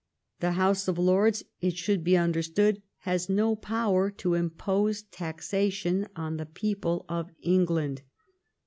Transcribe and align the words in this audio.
The 0.39 0.53
House 0.53 0.87
of 0.87 0.97
Lords, 0.97 1.43
it 1.61 1.77
should 1.77 2.03
be 2.03 2.17
understood, 2.17 2.81
has 3.01 3.29
no 3.29 3.55
power 3.55 4.09
to 4.09 4.33
impose 4.33 5.03
taxation 5.03 6.07
on 6.15 6.37
the 6.37 6.47
people 6.47 7.05
of 7.07 7.29
England. 7.43 8.01